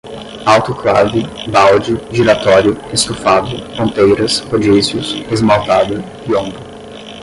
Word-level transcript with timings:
autoclave, 0.47 1.27
balde, 1.47 1.95
giratório, 2.11 2.75
estofado, 2.91 3.51
ponteiras, 3.77 4.39
rodízios, 4.39 5.13
esmaltada, 5.31 5.99
biombo 6.25 6.57